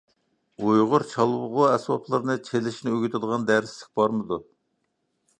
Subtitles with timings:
[0.67, 4.39] ئۇيغۇر چالغۇ ئەسۋابلىرىنى چېلىشنى ئۆگىتىدىغان دەرسلىك بارمىدۇ؟